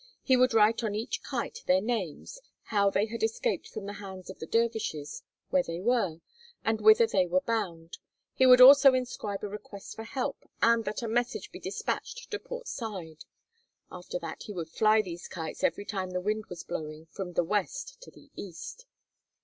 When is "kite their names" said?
1.21-2.39